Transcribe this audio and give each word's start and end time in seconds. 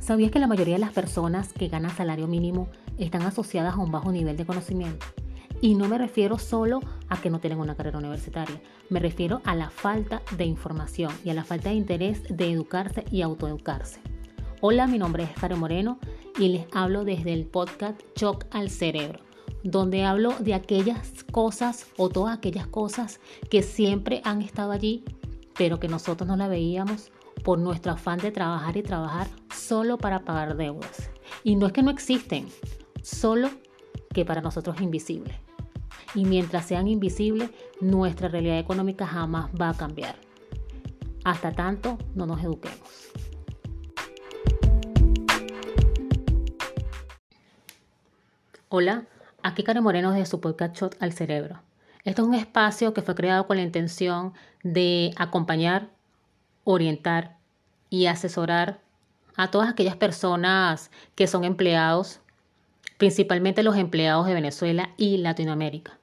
¿Sabías 0.00 0.30
que 0.30 0.38
la 0.38 0.46
mayoría 0.46 0.74
de 0.74 0.80
las 0.80 0.94
personas 0.94 1.52
que 1.52 1.68
ganan 1.68 1.94
salario 1.94 2.26
mínimo 2.26 2.68
están 2.96 3.20
asociadas 3.22 3.74
a 3.74 3.78
un 3.78 3.92
bajo 3.92 4.10
nivel 4.10 4.34
de 4.34 4.46
conocimiento? 4.46 5.04
Y 5.60 5.74
no 5.74 5.88
me 5.88 5.98
refiero 5.98 6.38
solo 6.38 6.80
a 7.10 7.20
que 7.20 7.28
no 7.28 7.38
tienen 7.38 7.60
una 7.60 7.76
carrera 7.76 7.98
universitaria, 7.98 8.62
me 8.88 8.98
refiero 8.98 9.42
a 9.44 9.54
la 9.54 9.68
falta 9.68 10.22
de 10.38 10.46
información 10.46 11.12
y 11.22 11.28
a 11.28 11.34
la 11.34 11.44
falta 11.44 11.68
de 11.68 11.74
interés 11.74 12.22
de 12.30 12.50
educarse 12.50 13.04
y 13.10 13.20
autoeducarse. 13.20 14.00
Hola, 14.62 14.86
mi 14.86 14.98
nombre 14.98 15.24
es 15.24 15.32
Karen 15.32 15.58
Moreno 15.58 15.98
y 16.38 16.48
les 16.48 16.64
hablo 16.72 17.04
desde 17.04 17.34
el 17.34 17.44
podcast 17.44 18.00
Choc 18.14 18.46
al 18.52 18.70
Cerebro, 18.70 19.20
donde 19.64 20.04
hablo 20.04 20.34
de 20.40 20.54
aquellas 20.54 21.24
cosas 21.30 21.86
o 21.98 22.08
todas 22.08 22.38
aquellas 22.38 22.66
cosas 22.66 23.20
que 23.50 23.62
siempre 23.62 24.22
han 24.24 24.40
estado 24.40 24.72
allí, 24.72 25.04
pero 25.58 25.78
que 25.78 25.88
nosotros 25.88 26.26
no 26.26 26.38
la 26.38 26.48
veíamos 26.48 27.12
por 27.44 27.58
nuestro 27.58 27.92
afán 27.92 28.18
de 28.18 28.30
trabajar 28.30 28.76
y 28.76 28.82
trabajar 28.82 29.28
solo 29.54 29.98
para 29.98 30.24
pagar 30.24 30.56
deudas. 30.56 31.10
Y 31.44 31.56
no 31.56 31.66
es 31.66 31.72
que 31.72 31.82
no 31.82 31.90
existen, 31.90 32.46
solo 33.02 33.50
que 34.12 34.24
para 34.24 34.40
nosotros 34.40 34.76
es 34.76 34.82
invisible. 34.82 35.38
Y 36.14 36.24
mientras 36.24 36.66
sean 36.66 36.88
invisibles, 36.88 37.50
nuestra 37.80 38.28
realidad 38.28 38.58
económica 38.58 39.06
jamás 39.06 39.50
va 39.58 39.70
a 39.70 39.74
cambiar. 39.74 40.16
Hasta 41.24 41.52
tanto 41.52 41.98
no 42.14 42.26
nos 42.26 42.42
eduquemos. 42.42 43.10
Hola, 48.68 49.06
aquí 49.42 49.62
Karen 49.64 49.82
Moreno 49.82 50.12
desde 50.12 50.26
su 50.26 50.40
podcast 50.40 50.76
Shot 50.76 50.96
al 51.00 51.12
Cerebro. 51.12 51.60
Esto 52.04 52.22
es 52.22 52.28
un 52.28 52.34
espacio 52.34 52.94
que 52.94 53.02
fue 53.02 53.14
creado 53.14 53.46
con 53.46 53.56
la 53.56 53.62
intención 53.62 54.32
de 54.62 55.12
acompañar, 55.16 55.90
orientar 56.64 57.36
y 57.88 58.06
asesorar 58.06 58.80
a 59.36 59.50
todas 59.50 59.70
aquellas 59.70 59.96
personas 59.96 60.90
que 61.14 61.26
son 61.26 61.44
empleados, 61.44 62.20
principalmente 62.98 63.62
los 63.62 63.76
empleados 63.76 64.26
de 64.26 64.34
Venezuela 64.34 64.90
y 64.96 65.16
Latinoamérica, 65.16 65.98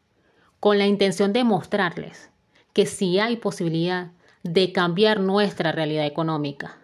con 0.59 0.77
la 0.77 0.87
intención 0.87 1.33
de 1.33 1.43
mostrarles 1.43 2.31
que 2.73 2.85
sí 2.85 3.19
hay 3.19 3.37
posibilidad 3.37 4.11
de 4.43 4.71
cambiar 4.71 5.19
nuestra 5.19 5.71
realidad 5.71 6.05
económica, 6.05 6.77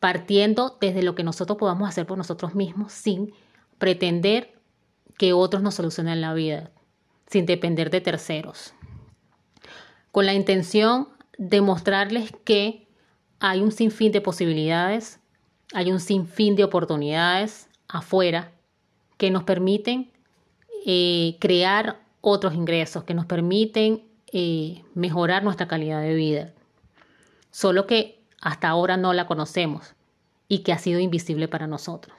partiendo 0.00 0.76
desde 0.80 1.02
lo 1.02 1.14
que 1.14 1.24
nosotros 1.24 1.58
podamos 1.58 1.88
hacer 1.88 2.06
por 2.06 2.18
nosotros 2.18 2.54
mismos 2.54 2.92
sin 2.92 3.32
pretender 3.78 4.58
que 5.18 5.32
otros 5.32 5.62
nos 5.62 5.74
solucionen 5.74 6.20
la 6.20 6.34
vida, 6.34 6.70
sin 7.26 7.46
depender 7.46 7.90
de 7.90 8.00
terceros, 8.00 8.74
con 10.12 10.26
la 10.26 10.34
intención 10.34 11.08
de 11.38 11.60
mostrarles 11.60 12.32
que 12.44 12.86
hay 13.40 13.60
un 13.60 13.72
sinfín 13.72 14.12
de 14.12 14.20
posibilidades, 14.20 15.20
hay 15.74 15.92
un 15.92 16.00
sinfín 16.00 16.56
de 16.56 16.64
oportunidades 16.64 17.68
afuera 17.88 18.52
que 19.18 19.30
nos 19.30 19.44
permiten 19.44 20.10
eh, 20.86 21.36
crear 21.40 22.00
otros 22.20 22.54
ingresos, 22.54 23.04
que 23.04 23.14
nos 23.14 23.26
permiten 23.26 24.02
eh, 24.32 24.82
mejorar 24.94 25.44
nuestra 25.44 25.68
calidad 25.68 26.00
de 26.00 26.14
vida. 26.14 26.52
Solo 27.50 27.86
que 27.86 28.22
hasta 28.40 28.68
ahora 28.68 28.96
no 28.96 29.12
la 29.12 29.26
conocemos 29.26 29.94
y 30.48 30.60
que 30.60 30.72
ha 30.72 30.78
sido 30.78 31.00
invisible 31.00 31.48
para 31.48 31.66
nosotros. 31.66 32.16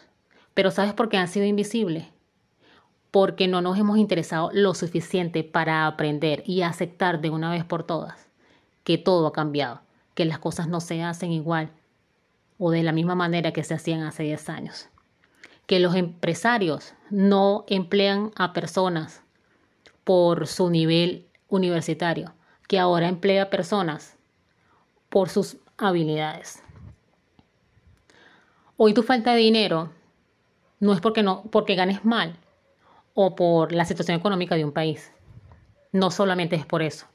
Pero 0.53 0.71
¿sabes 0.71 0.93
por 0.93 1.09
qué 1.09 1.17
ha 1.17 1.27
sido 1.27 1.45
invisible? 1.45 2.11
Porque 3.11 3.47
no 3.47 3.61
nos 3.61 3.77
hemos 3.77 3.97
interesado 3.97 4.49
lo 4.53 4.73
suficiente 4.73 5.43
para 5.43 5.87
aprender 5.87 6.43
y 6.45 6.61
aceptar 6.61 7.21
de 7.21 7.29
una 7.29 7.51
vez 7.51 7.63
por 7.63 7.83
todas 7.83 8.26
que 8.87 8.97
todo 8.97 9.27
ha 9.27 9.33
cambiado 9.33 9.81
que 10.13 10.23
las 10.23 10.39
cosas 10.39 10.69
no 10.69 10.79
se 10.79 11.03
hacen 11.03 11.33
igual 11.33 11.71
o 12.57 12.71
de 12.71 12.83
la 12.83 12.93
misma 12.93 13.15
manera 13.15 13.51
que 13.51 13.65
se 13.65 13.73
hacían 13.73 14.03
hace 14.03 14.23
10 14.23 14.47
años. 14.47 14.87
Que 15.65 15.81
los 15.81 15.93
empresarios 15.93 16.93
no 17.09 17.65
emplean 17.67 18.31
a 18.37 18.53
personas 18.53 19.23
por 20.05 20.47
su 20.47 20.69
nivel 20.69 21.27
universitario, 21.49 22.33
que 22.69 22.79
ahora 22.79 23.09
emplea 23.09 23.49
personas 23.49 24.15
por 25.09 25.27
sus 25.27 25.57
habilidades. 25.77 26.63
Hoy 28.77 28.93
tu 28.93 29.03
falta 29.03 29.33
de 29.33 29.39
dinero 29.39 29.91
no 30.79 30.93
es 30.93 31.01
porque 31.01 31.23
no 31.23 31.43
porque 31.51 31.75
ganes 31.75 32.05
mal 32.05 32.37
o 33.15 33.35
por 33.35 33.73
la 33.73 33.83
situación 33.83 34.17
económica 34.17 34.55
de 34.55 34.63
un 34.63 34.71
país. 34.71 35.11
No 35.91 36.09
solamente 36.09 36.55
es 36.55 36.65
por 36.65 36.81
eso. 36.81 37.05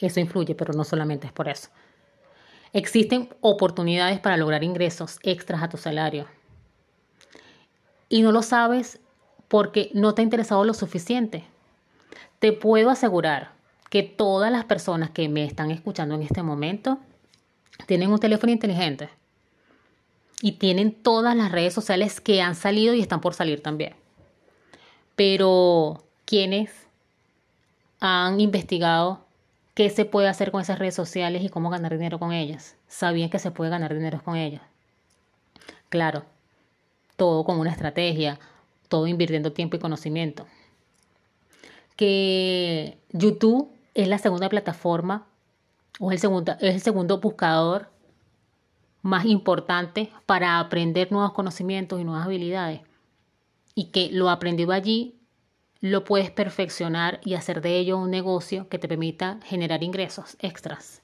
Eso 0.00 0.20
influye, 0.20 0.54
pero 0.54 0.72
no 0.72 0.84
solamente 0.84 1.26
es 1.26 1.32
por 1.32 1.48
eso. 1.48 1.68
Existen 2.72 3.28
oportunidades 3.40 4.20
para 4.20 4.36
lograr 4.36 4.64
ingresos 4.64 5.18
extras 5.22 5.62
a 5.62 5.68
tu 5.68 5.76
salario. 5.76 6.26
Y 8.08 8.22
no 8.22 8.32
lo 8.32 8.42
sabes 8.42 9.00
porque 9.48 9.90
no 9.92 10.14
te 10.14 10.22
ha 10.22 10.24
interesado 10.24 10.64
lo 10.64 10.74
suficiente. 10.74 11.44
Te 12.38 12.52
puedo 12.52 12.90
asegurar 12.90 13.52
que 13.90 14.02
todas 14.02 14.50
las 14.52 14.64
personas 14.64 15.10
que 15.10 15.28
me 15.28 15.44
están 15.44 15.70
escuchando 15.70 16.14
en 16.14 16.22
este 16.22 16.42
momento 16.42 16.98
tienen 17.86 18.12
un 18.12 18.20
teléfono 18.20 18.52
inteligente 18.52 19.10
y 20.40 20.52
tienen 20.52 20.92
todas 20.92 21.36
las 21.36 21.52
redes 21.52 21.74
sociales 21.74 22.20
que 22.20 22.40
han 22.40 22.54
salido 22.54 22.94
y 22.94 23.00
están 23.00 23.20
por 23.20 23.34
salir 23.34 23.62
también. 23.62 23.94
Pero, 25.16 26.04
¿quiénes 26.24 26.70
han 27.98 28.40
investigado 28.40 29.20
qué 29.74 29.90
se 29.90 30.04
puede 30.04 30.28
hacer 30.28 30.50
con 30.50 30.60
esas 30.60 30.78
redes 30.78 30.94
sociales 30.94 31.42
y 31.42 31.48
cómo 31.48 31.70
ganar 31.70 31.92
dinero 31.92 32.18
con 32.18 32.32
ellas. 32.32 32.76
Sabían 32.88 33.30
que 33.30 33.38
se 33.38 33.50
puede 33.50 33.70
ganar 33.70 33.94
dinero 33.94 34.20
con 34.24 34.36
ellas. 34.36 34.62
Claro, 35.88 36.24
todo 37.16 37.44
con 37.44 37.58
una 37.58 37.70
estrategia, 37.70 38.38
todo 38.88 39.06
invirtiendo 39.06 39.52
tiempo 39.52 39.76
y 39.76 39.80
conocimiento. 39.80 40.46
Que 41.96 42.98
YouTube 43.12 43.70
es 43.94 44.08
la 44.08 44.18
segunda 44.18 44.48
plataforma 44.48 45.26
o 45.98 46.12
el 46.12 46.18
segundo, 46.18 46.52
es 46.60 46.74
el 46.74 46.80
segundo 46.80 47.18
buscador 47.20 47.90
más 49.02 49.24
importante 49.26 50.10
para 50.26 50.58
aprender 50.58 51.10
nuevos 51.12 51.32
conocimientos 51.32 52.00
y 52.00 52.04
nuevas 52.04 52.26
habilidades. 52.26 52.80
Y 53.74 53.86
que 53.86 54.10
lo 54.12 54.30
aprendido 54.30 54.72
allí 54.72 55.19
lo 55.80 56.04
puedes 56.04 56.30
perfeccionar 56.30 57.20
y 57.24 57.34
hacer 57.34 57.62
de 57.62 57.78
ello 57.78 57.98
un 57.98 58.10
negocio 58.10 58.68
que 58.68 58.78
te 58.78 58.88
permita 58.88 59.38
generar 59.44 59.82
ingresos 59.82 60.36
extras, 60.40 61.02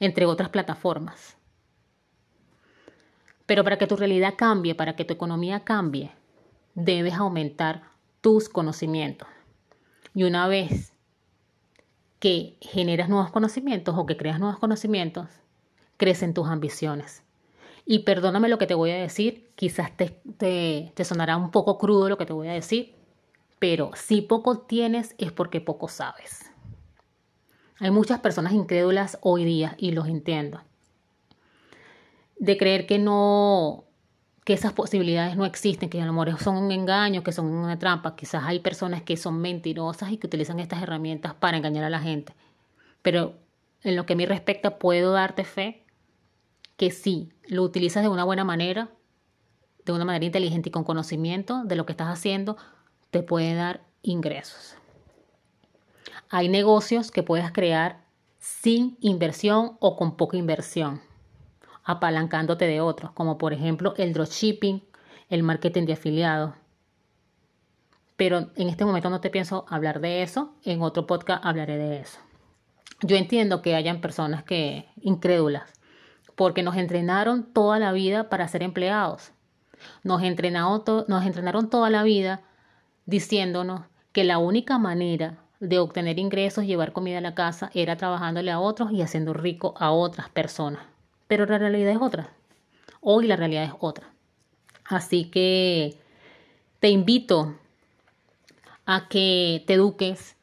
entre 0.00 0.26
otras 0.26 0.48
plataformas. 0.48 1.36
Pero 3.44 3.62
para 3.62 3.78
que 3.78 3.86
tu 3.86 3.96
realidad 3.96 4.34
cambie, 4.36 4.74
para 4.74 4.96
que 4.96 5.04
tu 5.04 5.14
economía 5.14 5.60
cambie, 5.60 6.10
debes 6.74 7.14
aumentar 7.14 7.82
tus 8.20 8.48
conocimientos. 8.48 9.28
Y 10.14 10.24
una 10.24 10.48
vez 10.48 10.92
que 12.18 12.56
generas 12.60 13.08
nuevos 13.08 13.30
conocimientos 13.30 13.94
o 13.96 14.06
que 14.06 14.16
creas 14.16 14.40
nuevos 14.40 14.58
conocimientos, 14.58 15.28
crecen 15.98 16.34
tus 16.34 16.48
ambiciones. 16.48 17.22
Y 17.84 18.00
perdóname 18.00 18.48
lo 18.48 18.58
que 18.58 18.66
te 18.66 18.74
voy 18.74 18.90
a 18.90 18.96
decir, 18.96 19.52
quizás 19.54 19.96
te, 19.96 20.20
te, 20.38 20.90
te 20.94 21.04
sonará 21.04 21.36
un 21.36 21.50
poco 21.50 21.78
crudo 21.78 22.08
lo 22.08 22.18
que 22.18 22.26
te 22.26 22.32
voy 22.32 22.48
a 22.48 22.52
decir, 22.52 22.95
pero 23.58 23.90
si 23.94 24.22
poco 24.22 24.58
tienes 24.58 25.14
es 25.18 25.32
porque 25.32 25.60
poco 25.60 25.88
sabes. 25.88 26.50
Hay 27.78 27.90
muchas 27.90 28.20
personas 28.20 28.52
incrédulas 28.52 29.18
hoy 29.20 29.44
día 29.44 29.74
y 29.78 29.92
los 29.92 30.08
entiendo. 30.08 30.60
De 32.38 32.56
creer 32.56 32.86
que 32.86 32.98
no, 32.98 33.84
que 34.44 34.52
esas 34.52 34.72
posibilidades 34.72 35.36
no 35.36 35.44
existen, 35.44 35.90
que 35.90 36.00
a 36.00 36.06
lo 36.06 36.12
mejor 36.12 36.38
son 36.38 36.56
un 36.56 36.72
engaño, 36.72 37.22
que 37.22 37.32
son 37.32 37.46
una 37.46 37.78
trampa. 37.78 38.16
Quizás 38.16 38.44
hay 38.44 38.60
personas 38.60 39.02
que 39.02 39.16
son 39.16 39.40
mentirosas 39.40 40.10
y 40.12 40.18
que 40.18 40.26
utilizan 40.26 40.60
estas 40.60 40.82
herramientas 40.82 41.34
para 41.34 41.56
engañar 41.56 41.84
a 41.84 41.90
la 41.90 42.00
gente. 42.00 42.34
Pero 43.02 43.34
en 43.82 43.96
lo 43.96 44.06
que 44.06 44.14
a 44.14 44.16
mí 44.16 44.26
respecta, 44.26 44.78
puedo 44.78 45.12
darte 45.12 45.44
fe 45.44 45.84
que 46.76 46.90
si 46.90 47.32
lo 47.48 47.62
utilizas 47.62 48.02
de 48.02 48.08
una 48.08 48.24
buena 48.24 48.44
manera, 48.44 48.90
de 49.84 49.92
una 49.92 50.04
manera 50.04 50.24
inteligente 50.24 50.68
y 50.68 50.72
con 50.72 50.84
conocimiento 50.84 51.64
de 51.64 51.76
lo 51.76 51.86
que 51.86 51.92
estás 51.92 52.08
haciendo, 52.08 52.56
te 53.16 53.22
puede 53.22 53.54
dar 53.54 53.80
ingresos. 54.02 54.76
Hay 56.28 56.50
negocios 56.50 57.10
que 57.10 57.22
puedes 57.22 57.50
crear 57.50 58.04
sin 58.40 58.98
inversión 59.00 59.78
o 59.80 59.96
con 59.96 60.18
poca 60.18 60.36
inversión, 60.36 61.00
apalancándote 61.82 62.66
de 62.66 62.82
otros, 62.82 63.12
como 63.12 63.38
por 63.38 63.54
ejemplo 63.54 63.94
el 63.96 64.12
dropshipping, 64.12 64.84
el 65.30 65.42
marketing 65.42 65.86
de 65.86 65.94
afiliados. 65.94 66.52
Pero 68.16 68.50
en 68.54 68.68
este 68.68 68.84
momento 68.84 69.08
no 69.08 69.22
te 69.22 69.30
pienso 69.30 69.64
hablar 69.66 70.00
de 70.00 70.22
eso, 70.22 70.52
en 70.62 70.82
otro 70.82 71.06
podcast 71.06 71.42
hablaré 71.42 71.78
de 71.78 72.00
eso. 72.00 72.18
Yo 73.00 73.16
entiendo 73.16 73.62
que 73.62 73.76
hayan 73.76 74.02
personas 74.02 74.44
que 74.44 74.90
incrédulas, 75.00 75.72
porque 76.34 76.62
nos 76.62 76.76
entrenaron 76.76 77.50
toda 77.54 77.78
la 77.78 77.92
vida 77.92 78.28
para 78.28 78.46
ser 78.46 78.62
empleados. 78.62 79.32
Nos 80.02 80.22
entrenaron, 80.22 80.82
nos 81.08 81.24
entrenaron 81.24 81.70
toda 81.70 81.88
la 81.88 82.02
vida 82.02 82.42
diciéndonos 83.06 83.82
que 84.12 84.24
la 84.24 84.38
única 84.38 84.78
manera 84.78 85.38
de 85.60 85.78
obtener 85.78 86.18
ingresos 86.18 86.66
llevar 86.66 86.92
comida 86.92 87.18
a 87.18 87.22
la 87.22 87.34
casa 87.34 87.70
era 87.74 87.96
trabajándole 87.96 88.50
a 88.50 88.60
otros 88.60 88.92
y 88.92 89.02
haciendo 89.02 89.32
rico 89.32 89.74
a 89.78 89.90
otras 89.90 90.28
personas. 90.28 90.82
Pero 91.26 91.46
la 91.46 91.58
realidad 91.58 91.92
es 91.92 92.00
otra. 92.00 92.30
Hoy 93.00 93.26
la 93.26 93.36
realidad 93.36 93.64
es 93.64 93.72
otra. 93.80 94.08
Así 94.84 95.24
que 95.24 95.96
te 96.80 96.90
invito 96.90 97.56
a 98.84 99.08
que 99.08 99.64
te 99.66 99.74
eduques, 99.74 100.36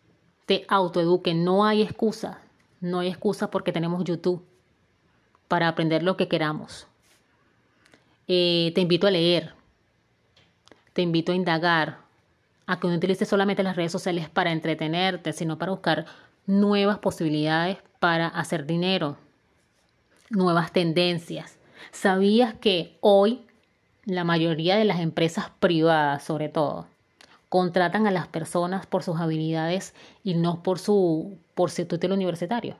te 0.45 0.65
autoeduques. 0.67 1.35
No 1.35 1.65
hay 1.65 1.81
excusa. 1.81 2.39
No 2.81 2.99
hay 2.99 3.07
excusa 3.07 3.49
porque 3.49 3.71
tenemos 3.71 4.03
YouTube 4.03 4.45
para 5.47 5.67
aprender 5.67 6.03
lo 6.03 6.17
que 6.17 6.27
queramos. 6.27 6.87
Eh, 8.27 8.71
te 8.75 8.81
invito 8.81 9.07
a 9.07 9.11
leer. 9.11 9.53
Te 10.91 11.01
invito 11.01 11.31
a 11.31 11.35
indagar. 11.35 12.02
A 12.65 12.79
que 12.79 12.87
no 12.87 12.95
utilices 12.95 13.27
solamente 13.27 13.63
las 13.63 13.75
redes 13.75 13.91
sociales 13.91 14.29
para 14.29 14.51
entretenerte, 14.51 15.33
sino 15.33 15.57
para 15.57 15.71
buscar 15.71 16.05
nuevas 16.45 16.99
posibilidades 16.99 17.77
para 17.99 18.27
hacer 18.27 18.65
dinero, 18.65 19.17
nuevas 20.29 20.71
tendencias. 20.71 21.57
¿Sabías 21.91 22.53
que 22.53 22.97
hoy 23.01 23.45
la 24.05 24.23
mayoría 24.23 24.75
de 24.75 24.85
las 24.85 24.99
empresas 24.99 25.51
privadas, 25.59 26.23
sobre 26.23 26.49
todo, 26.49 26.87
contratan 27.49 28.07
a 28.07 28.11
las 28.11 28.27
personas 28.27 28.85
por 28.85 29.03
sus 29.03 29.19
habilidades 29.19 29.93
y 30.23 30.33
no 30.33 30.63
por 30.63 30.79
su, 30.79 31.37
por 31.53 31.71
su 31.71 31.85
título 31.85 32.15
universitario? 32.15 32.75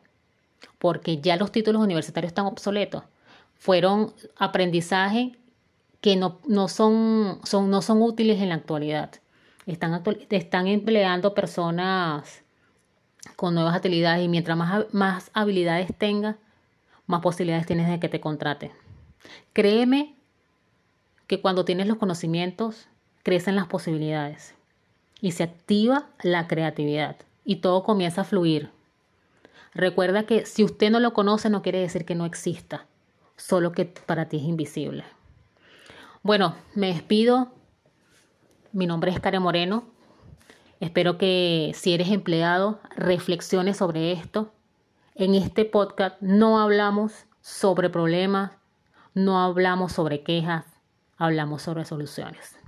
Porque 0.80 1.22
ya 1.22 1.38
los 1.38 1.52
títulos 1.52 1.82
universitarios 1.82 2.32
están 2.32 2.46
obsoletos. 2.46 3.04
Fueron 3.56 4.14
aprendizaje 4.38 5.38
que 6.02 6.18
no, 6.18 6.40
no, 6.48 6.68
son, 6.68 7.40
son, 7.44 7.70
no 7.70 7.82
son 7.82 8.02
útiles 8.02 8.42
en 8.42 8.50
la 8.50 8.56
actualidad. 8.56 9.12
Están, 9.66 10.02
están 10.30 10.68
empleando 10.68 11.34
personas 11.34 12.44
con 13.36 13.56
nuevas 13.56 13.76
habilidades 13.76 14.26
y 14.26 14.28
mientras 14.28 14.58
más, 14.58 14.86
más 14.94 15.32
habilidades 15.34 15.96
tengas, 15.98 16.36
más 17.08 17.22
posibilidades 17.22 17.66
tienes 17.66 17.88
de 17.88 18.00
que 18.00 18.10
te 18.10 18.20
contraten. 18.20 18.72
Créeme 19.54 20.16
que 21.28 21.42
cuando 21.42 21.66
tienes 21.66 21.88
los 21.88 21.98
conocimientos, 21.98 22.88
crecen 23.24 23.56
las 23.56 23.68
posibilidades 23.68 24.56
y 25.22 25.32
se 25.32 25.44
activa 25.44 26.10
la 26.22 26.48
creatividad 26.48 27.16
y 27.46 27.58
todo 27.58 27.84
comienza 27.84 28.22
a 28.22 28.26
fluir. 28.26 28.70
Recuerda 29.74 30.24
que 30.24 30.46
si 30.46 30.64
usted 30.64 30.92
no 30.92 31.00
lo 31.00 31.14
conoce 31.14 31.50
no 31.50 31.62
quiere 31.62 31.80
decir 31.80 32.06
que 32.06 32.16
no 32.16 32.26
exista, 32.26 32.86
solo 33.38 33.72
que 33.72 33.86
para 33.86 34.28
ti 34.28 34.38
es 34.38 34.44
invisible. 34.44 35.04
Bueno, 36.22 36.56
me 36.76 36.88
despido. 36.88 37.52
Mi 38.74 38.88
nombre 38.88 39.12
es 39.12 39.20
Karen 39.20 39.44
Moreno. 39.44 39.84
Espero 40.80 41.20
que 41.20 41.74
si 41.76 41.94
eres 41.94 42.10
empleado 42.10 42.80
reflexiones 42.96 43.78
sobre 43.78 44.12
esto. 44.12 44.52
En 45.14 45.36
este 45.36 45.64
podcast 45.64 46.20
no 46.22 46.60
hablamos 46.60 47.28
sobre 47.40 47.92
problemas, 47.92 48.54
no 49.14 49.40
hablamos 49.40 49.92
sobre 49.92 50.24
quejas, 50.24 50.66
hablamos 51.18 51.62
sobre 51.62 51.86
soluciones. 51.86 52.63